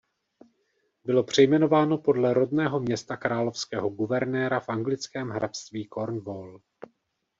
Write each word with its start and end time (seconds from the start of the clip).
Bylo 1.05 1.23
přejmenováno 1.23 1.97
podle 1.97 2.33
rodného 2.33 2.79
města 2.79 3.17
královského 3.17 3.89
guvernéra 3.89 4.59
v 4.59 4.69
anglickém 4.69 5.29
hrabství 5.29 5.87
Cornwall. 5.87 6.61